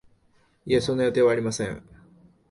[0.65, 1.83] いえ、そんな予定はありません